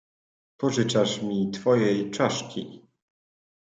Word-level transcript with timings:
"Pożyczasz 0.57 1.21
mi 1.21 1.51
twojej 1.51 2.11
czaszki." 2.11 2.85